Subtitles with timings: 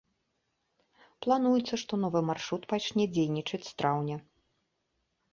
[1.25, 4.17] Плануецца, што новы маршрут пачне дзейнічаць з траўня.